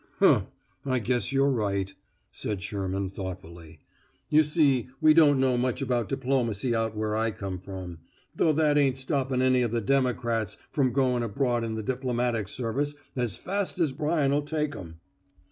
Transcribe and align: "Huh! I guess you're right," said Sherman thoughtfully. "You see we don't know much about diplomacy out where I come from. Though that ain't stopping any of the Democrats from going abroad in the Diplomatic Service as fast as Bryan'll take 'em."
"Huh! 0.17 0.45
I 0.83 0.97
guess 0.97 1.31
you're 1.31 1.51
right," 1.51 1.93
said 2.31 2.63
Sherman 2.63 3.07
thoughtfully. 3.07 3.81
"You 4.29 4.41
see 4.43 4.87
we 4.99 5.13
don't 5.13 5.39
know 5.39 5.57
much 5.57 5.79
about 5.79 6.09
diplomacy 6.09 6.73
out 6.73 6.97
where 6.97 7.15
I 7.15 7.29
come 7.29 7.59
from. 7.59 7.99
Though 8.35 8.51
that 8.51 8.79
ain't 8.79 8.97
stopping 8.97 9.43
any 9.43 9.61
of 9.61 9.69
the 9.69 9.79
Democrats 9.79 10.57
from 10.71 10.91
going 10.91 11.21
abroad 11.21 11.63
in 11.63 11.75
the 11.75 11.83
Diplomatic 11.83 12.47
Service 12.47 12.95
as 13.15 13.37
fast 13.37 13.79
as 13.79 13.91
Bryan'll 13.93 14.41
take 14.41 14.75
'em." 14.75 14.99